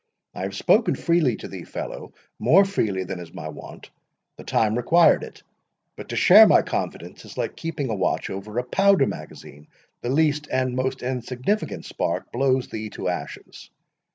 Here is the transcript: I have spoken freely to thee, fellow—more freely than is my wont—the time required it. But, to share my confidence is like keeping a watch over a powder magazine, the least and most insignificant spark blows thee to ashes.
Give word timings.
I 0.33 0.41
have 0.41 0.55
spoken 0.55 0.95
freely 0.95 1.35
to 1.35 1.47
thee, 1.47 1.63
fellow—more 1.63 2.65
freely 2.65 3.03
than 3.03 3.19
is 3.19 3.35
my 3.35 3.49
wont—the 3.49 4.43
time 4.45 4.73
required 4.75 5.21
it. 5.21 5.43
But, 5.95 6.09
to 6.09 6.15
share 6.15 6.47
my 6.47 6.63
confidence 6.63 7.23
is 7.23 7.37
like 7.37 7.55
keeping 7.55 7.91
a 7.91 7.95
watch 7.95 8.31
over 8.31 8.57
a 8.57 8.63
powder 8.63 9.05
magazine, 9.05 9.67
the 10.01 10.09
least 10.09 10.47
and 10.51 10.75
most 10.75 11.03
insignificant 11.03 11.85
spark 11.85 12.31
blows 12.31 12.67
thee 12.69 12.89
to 12.89 13.09
ashes. 13.09 13.69